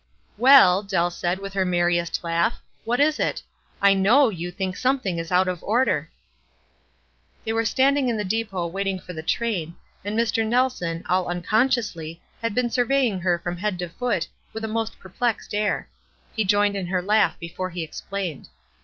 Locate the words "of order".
5.47-6.09